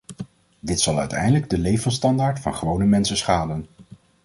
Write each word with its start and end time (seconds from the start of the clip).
Dit 0.59 0.79
zal 0.81 0.99
uiteindelijk 0.99 1.49
de 1.49 1.57
levensstandaard 1.57 2.39
van 2.39 2.55
gewone 2.55 2.85
mensen 2.85 3.17
schaden. 3.17 3.65